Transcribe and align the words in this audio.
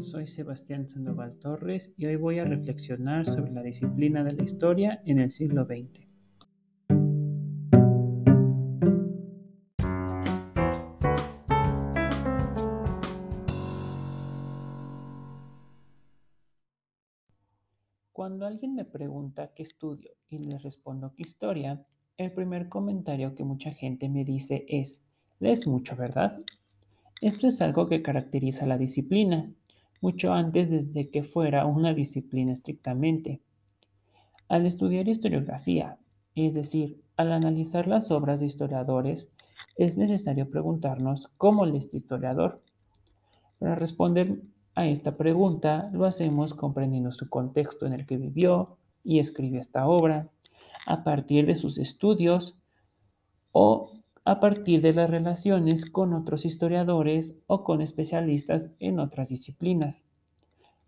soy 0.00 0.26
Sebastián 0.26 0.88
Sandoval 0.88 1.36
Torres 1.38 1.94
y 1.96 2.06
hoy 2.06 2.16
voy 2.16 2.38
a 2.38 2.44
reflexionar 2.44 3.26
sobre 3.26 3.52
la 3.52 3.62
disciplina 3.62 4.24
de 4.24 4.34
la 4.34 4.42
historia 4.42 5.02
en 5.06 5.20
el 5.20 5.30
siglo 5.30 5.64
XX. 5.64 6.08
Cuando 18.12 18.46
alguien 18.46 18.74
me 18.74 18.84
pregunta 18.84 19.52
qué 19.54 19.62
estudio 19.62 20.12
y 20.28 20.38
le 20.38 20.58
respondo 20.58 21.14
que 21.14 21.22
historia, 21.22 21.84
el 22.16 22.32
primer 22.32 22.68
comentario 22.68 23.34
que 23.34 23.44
mucha 23.44 23.70
gente 23.70 24.08
me 24.08 24.24
dice 24.24 24.64
es, 24.68 25.04
lees 25.40 25.66
mucho, 25.66 25.94
¿verdad? 25.96 26.40
Esto 27.20 27.46
es 27.46 27.60
algo 27.60 27.86
que 27.86 28.02
caracteriza 28.02 28.66
la 28.66 28.78
disciplina, 28.78 29.52
mucho 30.04 30.34
antes 30.34 30.68
desde 30.68 31.08
que 31.08 31.22
fuera 31.22 31.64
una 31.64 31.94
disciplina 31.94 32.52
estrictamente. 32.52 33.40
Al 34.48 34.66
estudiar 34.66 35.08
historiografía, 35.08 35.98
es 36.34 36.52
decir, 36.52 37.00
al 37.16 37.32
analizar 37.32 37.88
las 37.88 38.10
obras 38.10 38.40
de 38.40 38.46
historiadores, 38.46 39.32
es 39.78 39.96
necesario 39.96 40.50
preguntarnos 40.50 41.30
cómo 41.38 41.64
lee 41.64 41.78
este 41.78 41.96
historiador. 41.96 42.60
Para 43.58 43.76
responder 43.76 44.42
a 44.74 44.86
esta 44.86 45.16
pregunta, 45.16 45.88
lo 45.94 46.04
hacemos 46.04 46.52
comprendiendo 46.52 47.10
su 47.10 47.30
contexto 47.30 47.86
en 47.86 47.94
el 47.94 48.04
que 48.04 48.18
vivió 48.18 48.76
y 49.02 49.20
escribió 49.20 49.58
esta 49.58 49.86
obra, 49.86 50.28
a 50.86 51.02
partir 51.02 51.46
de 51.46 51.54
sus 51.54 51.78
estudios 51.78 52.58
o 53.52 54.03
a 54.24 54.40
partir 54.40 54.80
de 54.80 54.94
las 54.94 55.10
relaciones 55.10 55.84
con 55.84 56.14
otros 56.14 56.46
historiadores 56.46 57.42
o 57.46 57.62
con 57.62 57.82
especialistas 57.82 58.74
en 58.80 58.98
otras 58.98 59.28
disciplinas. 59.28 60.04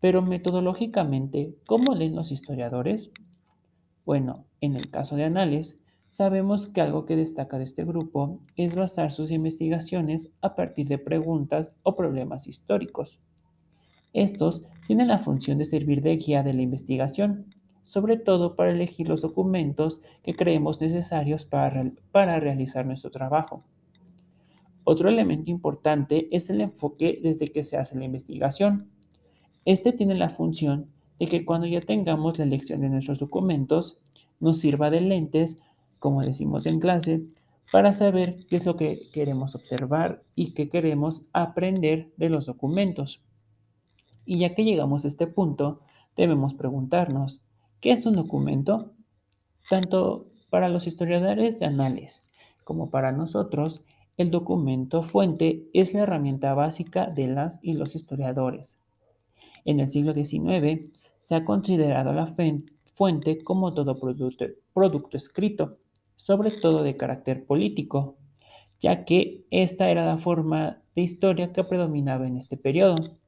Pero 0.00 0.22
metodológicamente, 0.22 1.56
¿cómo 1.66 1.94
leen 1.94 2.16
los 2.16 2.32
historiadores? 2.32 3.10
Bueno, 4.06 4.46
en 4.60 4.76
el 4.76 4.90
caso 4.90 5.16
de 5.16 5.24
Anales, 5.24 5.82
sabemos 6.06 6.66
que 6.66 6.80
algo 6.80 7.04
que 7.04 7.16
destaca 7.16 7.58
de 7.58 7.64
este 7.64 7.84
grupo 7.84 8.40
es 8.56 8.74
basar 8.74 9.10
sus 9.10 9.30
investigaciones 9.30 10.30
a 10.40 10.54
partir 10.54 10.88
de 10.88 10.98
preguntas 10.98 11.74
o 11.82 11.96
problemas 11.96 12.46
históricos. 12.46 13.20
Estos 14.14 14.66
tienen 14.86 15.08
la 15.08 15.18
función 15.18 15.58
de 15.58 15.66
servir 15.66 16.00
de 16.00 16.16
guía 16.16 16.42
de 16.42 16.54
la 16.54 16.62
investigación, 16.62 17.54
sobre 17.88 18.18
todo 18.18 18.54
para 18.54 18.70
elegir 18.70 19.08
los 19.08 19.22
documentos 19.22 20.02
que 20.22 20.34
creemos 20.34 20.78
necesarios 20.78 21.46
para, 21.46 21.90
para 22.12 22.38
realizar 22.38 22.84
nuestro 22.84 23.10
trabajo. 23.10 23.64
Otro 24.84 25.08
elemento 25.08 25.50
importante 25.50 26.28
es 26.30 26.50
el 26.50 26.60
enfoque 26.60 27.18
desde 27.22 27.48
que 27.48 27.62
se 27.62 27.78
hace 27.78 27.98
la 27.98 28.04
investigación. 28.04 28.90
Este 29.64 29.94
tiene 29.94 30.14
la 30.16 30.28
función 30.28 30.90
de 31.18 31.28
que 31.28 31.46
cuando 31.46 31.66
ya 31.66 31.80
tengamos 31.80 32.36
la 32.36 32.44
elección 32.44 32.82
de 32.82 32.90
nuestros 32.90 33.20
documentos, 33.20 33.98
nos 34.38 34.58
sirva 34.58 34.90
de 34.90 35.00
lentes, 35.00 35.58
como 35.98 36.20
decimos 36.20 36.66
en 36.66 36.80
clase, 36.80 37.22
para 37.72 37.94
saber 37.94 38.44
qué 38.50 38.56
es 38.56 38.66
lo 38.66 38.76
que 38.76 39.08
queremos 39.14 39.54
observar 39.54 40.22
y 40.34 40.52
qué 40.52 40.68
queremos 40.68 41.22
aprender 41.32 42.12
de 42.18 42.28
los 42.28 42.44
documentos. 42.44 43.22
Y 44.26 44.40
ya 44.40 44.54
que 44.54 44.64
llegamos 44.64 45.06
a 45.06 45.08
este 45.08 45.26
punto, 45.26 45.80
debemos 46.16 46.52
preguntarnos, 46.52 47.40
¿Qué 47.80 47.92
es 47.92 48.06
un 48.06 48.16
documento? 48.16 48.92
Tanto 49.70 50.26
para 50.50 50.68
los 50.68 50.88
historiadores 50.88 51.60
de 51.60 51.66
anales 51.66 52.24
como 52.64 52.90
para 52.90 53.12
nosotros, 53.12 53.82
el 54.16 54.32
documento 54.32 55.02
fuente 55.02 55.68
es 55.72 55.94
la 55.94 56.00
herramienta 56.00 56.54
básica 56.54 57.06
de 57.06 57.28
las 57.28 57.60
y 57.62 57.74
los 57.74 57.94
historiadores. 57.94 58.80
En 59.64 59.78
el 59.78 59.88
siglo 59.88 60.12
XIX 60.12 60.90
se 61.18 61.36
ha 61.36 61.44
considerado 61.44 62.12
la 62.12 62.26
fuente 62.26 63.44
como 63.44 63.72
todo 63.74 64.00
producto, 64.00 64.46
producto 64.74 65.16
escrito, 65.16 65.78
sobre 66.16 66.50
todo 66.50 66.82
de 66.82 66.96
carácter 66.96 67.46
político, 67.46 68.16
ya 68.80 69.04
que 69.04 69.44
esta 69.50 69.88
era 69.88 70.04
la 70.04 70.18
forma 70.18 70.82
de 70.96 71.02
historia 71.02 71.52
que 71.52 71.62
predominaba 71.62 72.26
en 72.26 72.38
este 72.38 72.56
periodo. 72.56 73.18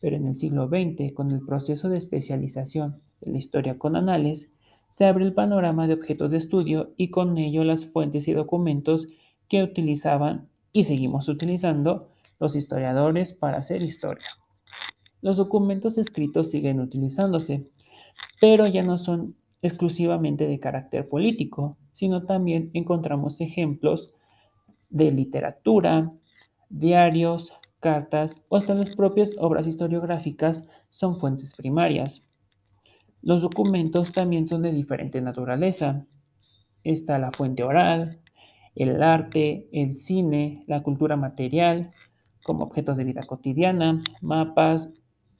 Pero 0.00 0.16
en 0.16 0.26
el 0.26 0.34
siglo 0.34 0.68
XX, 0.68 1.12
con 1.14 1.30
el 1.30 1.46
proceso 1.46 1.88
de 1.88 1.98
especialización 1.98 3.00
la 3.30 3.38
historia 3.38 3.78
con 3.78 3.96
anales, 3.96 4.50
se 4.88 5.06
abre 5.06 5.24
el 5.24 5.34
panorama 5.34 5.86
de 5.86 5.94
objetos 5.94 6.30
de 6.30 6.36
estudio 6.38 6.92
y 6.96 7.08
con 7.10 7.36
ello 7.38 7.64
las 7.64 7.84
fuentes 7.84 8.28
y 8.28 8.32
documentos 8.32 9.08
que 9.48 9.62
utilizaban 9.62 10.48
y 10.72 10.84
seguimos 10.84 11.28
utilizando 11.28 12.08
los 12.38 12.56
historiadores 12.56 13.32
para 13.32 13.58
hacer 13.58 13.82
historia. 13.82 14.26
Los 15.20 15.36
documentos 15.36 15.98
escritos 15.98 16.50
siguen 16.50 16.80
utilizándose, 16.80 17.70
pero 18.40 18.66
ya 18.66 18.82
no 18.82 18.98
son 18.98 19.36
exclusivamente 19.62 20.46
de 20.46 20.60
carácter 20.60 21.08
político, 21.08 21.78
sino 21.92 22.24
también 22.24 22.70
encontramos 22.74 23.40
ejemplos 23.40 24.12
de 24.90 25.10
literatura, 25.10 26.12
diarios, 26.68 27.52
cartas 27.80 28.42
o 28.48 28.56
hasta 28.56 28.74
las 28.74 28.90
propias 28.90 29.36
obras 29.38 29.66
historiográficas 29.66 30.68
son 30.88 31.18
fuentes 31.18 31.54
primarias. 31.54 32.26
Los 33.24 33.40
documentos 33.40 34.12
también 34.12 34.46
son 34.46 34.60
de 34.60 34.70
diferente 34.70 35.18
naturaleza. 35.22 36.04
Está 36.82 37.18
la 37.18 37.32
fuente 37.32 37.62
oral, 37.62 38.20
el 38.74 39.02
arte, 39.02 39.66
el 39.72 39.92
cine, 39.92 40.62
la 40.66 40.82
cultura 40.82 41.16
material, 41.16 41.88
como 42.42 42.64
objetos 42.64 42.98
de 42.98 43.04
vida 43.04 43.22
cotidiana, 43.22 43.98
mapas, 44.20 44.92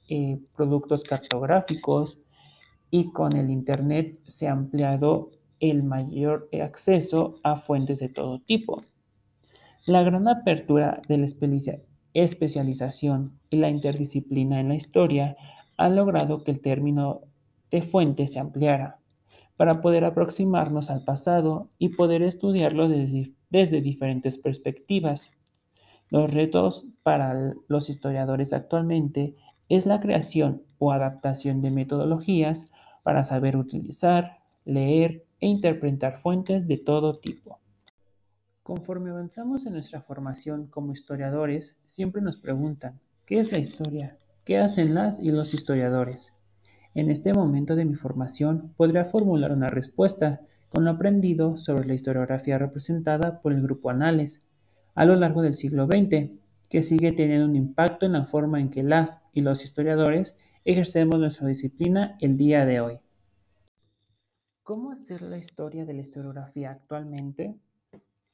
eh, 0.09 0.39
productos 0.55 1.03
cartográficos 1.03 2.19
y 2.89 3.11
con 3.11 3.35
el 3.35 3.51
Internet 3.51 4.19
se 4.25 4.47
ha 4.47 4.53
ampliado 4.53 5.29
el 5.59 5.83
mayor 5.83 6.49
acceso 6.63 7.39
a 7.43 7.55
fuentes 7.55 7.99
de 7.99 8.09
todo 8.09 8.39
tipo. 8.39 8.83
La 9.85 10.01
gran 10.01 10.27
apertura 10.27 11.03
de 11.07 11.19
la 11.19 11.27
especialización 12.15 13.39
y 13.51 13.57
la 13.57 13.69
interdisciplina 13.69 14.59
en 14.59 14.69
la 14.69 14.75
historia 14.75 15.37
ha 15.77 15.89
logrado 15.89 16.43
que 16.43 16.49
el 16.49 16.61
término 16.61 17.21
de 17.71 17.81
fuente 17.81 18.27
se 18.27 18.39
ampliara 18.39 18.99
para 19.57 19.81
poder 19.81 20.03
aproximarnos 20.03 20.89
al 20.89 21.03
pasado 21.03 21.69
y 21.77 21.89
poder 21.89 22.21
estudiarlo 22.21 22.89
desde, 22.89 23.33
desde 23.49 23.81
diferentes 23.81 24.37
perspectivas. 24.37 25.31
Los 26.09 26.33
retos 26.33 26.85
para 27.03 27.53
los 27.67 27.89
historiadores 27.89 28.53
actualmente 28.53 29.35
es 29.69 29.85
la 29.85 29.99
creación 29.99 30.63
o 30.77 30.91
adaptación 30.91 31.61
de 31.61 31.71
metodologías 31.71 32.69
para 33.03 33.23
saber 33.23 33.55
utilizar, 33.57 34.39
leer 34.65 35.25
e 35.39 35.47
interpretar 35.47 36.17
fuentes 36.17 36.67
de 36.67 36.77
todo 36.77 37.19
tipo. 37.19 37.59
Conforme 38.63 39.11
avanzamos 39.11 39.65
en 39.65 39.73
nuestra 39.73 40.01
formación 40.01 40.67
como 40.67 40.91
historiadores, 40.91 41.79
siempre 41.85 42.21
nos 42.21 42.37
preguntan, 42.37 42.99
¿qué 43.25 43.39
es 43.39 43.51
la 43.51 43.59
historia? 43.59 44.17
¿Qué 44.43 44.57
hacen 44.57 44.95
las 44.95 45.19
y 45.19 45.29
los 45.29 45.53
historiadores? 45.53 46.33
En 46.95 47.11
este 47.11 47.33
momento 47.33 47.75
de 47.75 47.83
mi 47.83 47.93
formación 47.93 48.73
podría 48.77 49.03
formular 49.03 49.51
una 49.51 49.67
respuesta 49.67 50.39
con 50.69 50.85
lo 50.85 50.91
aprendido 50.91 51.57
sobre 51.57 51.85
la 51.85 51.93
historiografía 51.93 52.57
representada 52.57 53.41
por 53.41 53.51
el 53.51 53.61
grupo 53.61 53.89
Anales 53.89 54.47
a 54.95 55.03
lo 55.03 55.17
largo 55.17 55.41
del 55.41 55.55
siglo 55.55 55.87
XX, 55.87 56.31
que 56.69 56.81
sigue 56.81 57.11
teniendo 57.11 57.47
un 57.47 57.55
impacto 57.57 58.05
en 58.05 58.13
la 58.13 58.23
forma 58.23 58.61
en 58.61 58.69
que 58.69 58.81
las 58.81 59.21
y 59.33 59.41
los 59.41 59.65
historiadores 59.65 60.37
ejercemos 60.63 61.19
nuestra 61.19 61.47
disciplina 61.47 62.17
el 62.21 62.37
día 62.37 62.65
de 62.65 62.79
hoy. 62.79 62.99
¿Cómo 64.63 64.91
hacer 64.91 65.21
la 65.21 65.37
historia 65.37 65.85
de 65.85 65.93
la 65.93 66.01
historiografía 66.01 66.71
actualmente? 66.71 67.55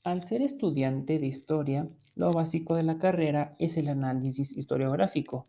Al 0.03 0.23
ser 0.23 0.43
estudiante 0.43 1.17
de 1.17 1.25
historia, 1.25 1.89
lo 2.15 2.31
básico 2.31 2.75
de 2.75 2.83
la 2.83 2.99
carrera 2.99 3.55
es 3.57 3.75
el 3.77 3.89
análisis 3.89 4.55
historiográfico, 4.55 5.45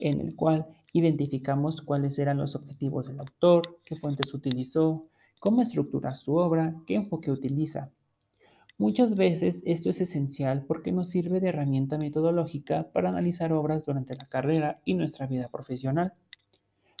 en 0.00 0.20
el 0.20 0.34
cual 0.34 0.66
identificamos 0.92 1.80
cuáles 1.82 2.18
eran 2.18 2.38
los 2.38 2.56
objetivos 2.56 3.06
del 3.06 3.20
autor, 3.20 3.78
qué 3.84 3.94
fuentes 3.94 4.34
utilizó, 4.34 5.06
cómo 5.38 5.62
estructura 5.62 6.14
su 6.14 6.34
obra, 6.34 6.74
qué 6.86 6.96
enfoque 6.96 7.30
utiliza. 7.30 7.90
Muchas 8.78 9.14
veces 9.14 9.62
esto 9.66 9.90
es 9.90 10.00
esencial 10.00 10.64
porque 10.66 10.90
nos 10.90 11.10
sirve 11.10 11.40
de 11.40 11.48
herramienta 11.48 11.98
metodológica 11.98 12.90
para 12.92 13.10
analizar 13.10 13.52
obras 13.52 13.84
durante 13.84 14.16
la 14.16 14.24
carrera 14.24 14.80
y 14.84 14.94
nuestra 14.94 15.26
vida 15.26 15.48
profesional. 15.48 16.14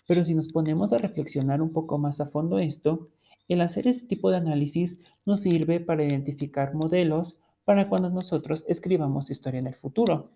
Pero 0.06 0.24
si 0.24 0.34
nos 0.34 0.48
ponemos 0.52 0.92
a 0.92 0.98
reflexionar 0.98 1.62
un 1.62 1.72
poco 1.72 1.96
más 1.96 2.20
a 2.20 2.26
fondo 2.26 2.58
esto, 2.58 3.08
el 3.48 3.62
hacer 3.62 3.88
este 3.88 4.06
tipo 4.06 4.30
de 4.30 4.36
análisis 4.36 5.00
nos 5.24 5.40
sirve 5.40 5.80
para 5.80 6.04
identificar 6.04 6.74
modelos 6.74 7.40
para 7.64 7.88
cuando 7.88 8.10
nosotros 8.10 8.64
escribamos 8.68 9.30
historia 9.30 9.60
en 9.60 9.66
el 9.66 9.74
futuro. 9.74 10.32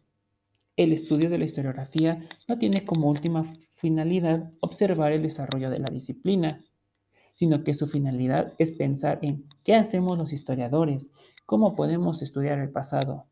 El 0.77 0.93
estudio 0.93 1.31
de 1.31 1.39
la 1.39 1.45
historiografía 1.45 2.29
no 2.49 2.59
tiene 2.59 2.85
como 2.85 3.09
última 3.09 3.45
finalidad 3.45 4.51
observar 4.59 5.13
el 5.13 5.23
desarrollo 5.23 5.71
de 5.71 5.79
la 5.79 5.89
disciplina, 5.89 6.65
sino 7.33 7.63
que 7.63 7.75
su 7.75 7.87
finalidad 7.87 8.55
es 8.59 8.73
pensar 8.73 9.21
en 9.23 9.45
qué 9.63 9.77
hacemos 9.77 10.19
los 10.19 10.33
historiadores, 10.33 11.11
cómo 11.47 11.77
podemos 11.77 12.23
estudiar 12.23 12.59
el 12.59 12.71
pasado, 12.71 13.27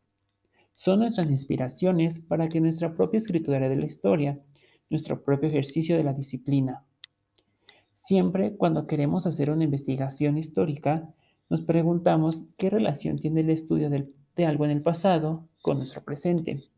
Son 0.75 1.01
nuestras 1.01 1.31
inspiraciones 1.31 2.19
para 2.19 2.49
que 2.49 2.61
nuestra 2.61 2.95
propia 2.95 3.19
escritura 3.19 3.69
de 3.69 3.77
la 3.77 3.85
historia, 3.85 4.41
nuestro 4.89 5.23
propio 5.23 5.51
ejercicio 5.51 5.99
de 5.99 6.05
la 6.05 6.15
disciplina. 6.15 6.85
Siempre 7.93 8.57
cuando 8.57 8.87
queremos 8.87 9.27
hacer 9.27 9.51
una 9.51 9.65
investigación 9.65 10.39
histórica, 10.39 11.13
nos 11.51 11.61
preguntamos 11.61 12.45
qué 12.57 12.71
relación 12.71 13.19
tiene 13.19 13.41
el 13.41 13.51
estudio 13.51 13.91
de 13.91 14.47
algo 14.47 14.65
en 14.65 14.71
el 14.71 14.83
pasado 14.83 15.47
con 15.61 15.77
nuestro 15.77 16.03
presente. 16.03 16.72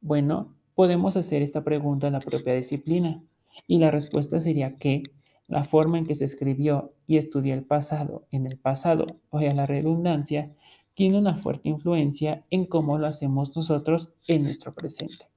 Bueno, 0.00 0.54
podemos 0.74 1.16
hacer 1.16 1.42
esta 1.42 1.64
pregunta 1.64 2.06
a 2.06 2.10
la 2.10 2.20
propia 2.20 2.54
disciplina 2.54 3.22
y 3.66 3.78
la 3.78 3.90
respuesta 3.90 4.40
sería 4.40 4.76
que 4.76 5.02
la 5.48 5.64
forma 5.64 5.98
en 5.98 6.06
que 6.06 6.14
se 6.14 6.24
escribió 6.24 6.92
y 7.06 7.16
estudió 7.16 7.54
el 7.54 7.64
pasado 7.64 8.26
en 8.30 8.46
el 8.46 8.58
pasado, 8.58 9.06
o 9.30 9.40
sea, 9.40 9.54
la 9.54 9.66
redundancia, 9.66 10.54
tiene 10.94 11.18
una 11.18 11.36
fuerte 11.36 11.68
influencia 11.68 12.44
en 12.50 12.66
cómo 12.66 12.98
lo 12.98 13.06
hacemos 13.06 13.54
nosotros 13.56 14.12
en 14.26 14.42
nuestro 14.44 14.74
presente. 14.74 15.28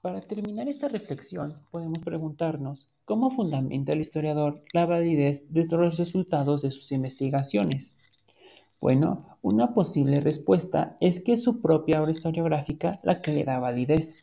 Para 0.00 0.20
terminar 0.20 0.68
esta 0.68 0.88
reflexión, 0.88 1.60
podemos 1.70 2.00
preguntarnos 2.00 2.88
cómo 3.04 3.30
fundamenta 3.30 3.92
el 3.92 4.00
historiador 4.00 4.64
la 4.72 4.86
validez 4.86 5.52
de 5.52 5.64
los 5.76 5.98
resultados 5.98 6.62
de 6.62 6.72
sus 6.72 6.90
investigaciones. 6.90 7.94
Bueno, 8.82 9.38
una 9.42 9.74
posible 9.74 10.20
respuesta 10.20 10.96
es 10.98 11.20
que 11.20 11.34
es 11.34 11.44
su 11.44 11.60
propia 11.60 12.02
obra 12.02 12.10
historiográfica 12.10 12.90
la 13.04 13.22
que 13.22 13.32
le 13.32 13.44
da 13.44 13.60
validez. 13.60 14.16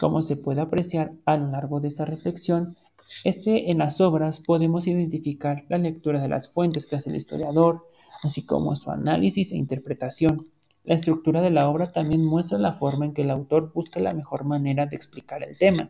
Como 0.00 0.20
se 0.20 0.36
puede 0.36 0.60
apreciar 0.60 1.12
a 1.26 1.36
lo 1.36 1.46
largo 1.48 1.78
de 1.78 1.86
esta 1.86 2.04
reflexión, 2.04 2.76
este, 3.22 3.70
en 3.70 3.78
las 3.78 4.00
obras 4.00 4.40
podemos 4.40 4.88
identificar 4.88 5.64
la 5.68 5.78
lectura 5.78 6.20
de 6.20 6.26
las 6.26 6.52
fuentes 6.52 6.86
que 6.86 6.96
hace 6.96 7.10
el 7.10 7.14
historiador, 7.14 7.86
así 8.24 8.44
como 8.44 8.74
su 8.74 8.90
análisis 8.90 9.52
e 9.52 9.58
interpretación. 9.58 10.48
La 10.82 10.96
estructura 10.96 11.40
de 11.40 11.50
la 11.50 11.68
obra 11.68 11.92
también 11.92 12.24
muestra 12.24 12.58
la 12.58 12.72
forma 12.72 13.04
en 13.04 13.14
que 13.14 13.22
el 13.22 13.30
autor 13.30 13.72
busca 13.72 14.00
la 14.00 14.12
mejor 14.12 14.42
manera 14.42 14.86
de 14.86 14.96
explicar 14.96 15.44
el 15.44 15.56
tema. 15.56 15.88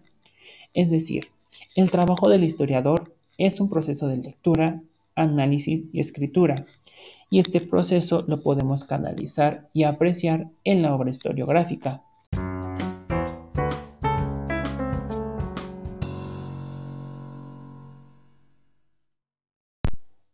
Es 0.74 0.90
decir, 0.90 1.28
el 1.74 1.90
trabajo 1.90 2.28
del 2.28 2.44
historiador 2.44 3.16
es 3.38 3.60
un 3.60 3.70
proceso 3.70 4.08
de 4.08 4.18
lectura, 4.18 4.82
análisis 5.14 5.86
y 5.92 6.00
escritura, 6.00 6.66
y 7.30 7.38
este 7.38 7.60
proceso 7.60 8.24
lo 8.28 8.42
podemos 8.42 8.84
canalizar 8.84 9.70
y 9.72 9.84
apreciar 9.84 10.50
en 10.64 10.82
la 10.82 10.94
obra 10.94 11.10
historiográfica. 11.10 12.04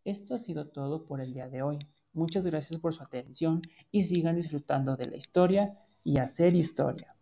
Esto 0.08 0.34
ha 0.34 0.38
sido 0.38 0.68
todo 0.68 1.04
por 1.04 1.20
el 1.20 1.34
día 1.34 1.48
de 1.48 1.60
hoy. 1.60 1.78
Muchas 2.14 2.46
gracias 2.46 2.80
por 2.80 2.94
su 2.94 3.02
atención 3.02 3.60
y 3.90 4.04
sigan 4.04 4.36
disfrutando 4.36 4.96
de 4.96 5.06
la 5.06 5.18
historia 5.18 5.78
y 6.02 6.18
hacer 6.18 6.56
historia. 6.56 7.17